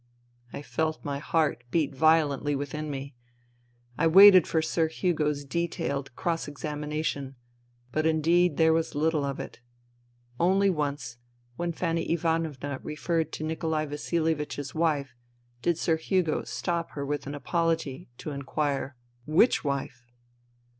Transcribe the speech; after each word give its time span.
.'"I 0.51 0.63
felt 0.63 1.05
my 1.05 1.19
heart 1.19 1.63
beat 1.69 1.93
violently 1.93 2.55
within 2.55 2.89
me. 2.89 3.13
I 3.99 4.07
waited 4.07 4.47
for 4.47 4.59
Sir 4.59 4.87
Hugo's 4.89 5.45
detailed 5.45 6.15
cross 6.15 6.47
examination; 6.47 7.35
but 7.91 8.07
indeed 8.07 8.57
there 8.57 8.73
was 8.73 8.95
little 8.95 9.23
of 9.23 9.39
it. 9.39 9.59
Only 10.39 10.71
once, 10.71 11.17
when 11.55 11.71
Fanny 11.71 12.11
Ivanovna 12.13 12.79
referred 12.81 13.31
to 13.33 13.43
Nikolai 13.43 13.85
Vasilievich's 13.85 14.73
wife 14.73 15.13
did 15.61 15.77
Sir 15.77 15.97
Hugo 15.97 16.45
stop 16.45 16.89
her 16.93 17.05
with 17.05 17.27
an 17.27 17.35
apology, 17.35 18.09
to 18.17 18.31
inquire" 18.31 18.95
Which 19.41 19.63
wife 19.63 20.07